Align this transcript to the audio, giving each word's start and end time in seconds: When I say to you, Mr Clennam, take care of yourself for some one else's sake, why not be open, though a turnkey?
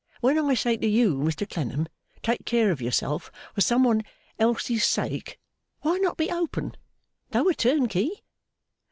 When 0.19 0.35
I 0.39 0.55
say 0.55 0.77
to 0.77 0.87
you, 0.87 1.17
Mr 1.17 1.47
Clennam, 1.47 1.87
take 2.23 2.43
care 2.43 2.71
of 2.71 2.81
yourself 2.81 3.31
for 3.53 3.61
some 3.61 3.83
one 3.83 4.01
else's 4.39 4.83
sake, 4.83 5.39
why 5.81 5.99
not 5.99 6.17
be 6.17 6.31
open, 6.31 6.75
though 7.29 7.47
a 7.49 7.53
turnkey? 7.53 8.09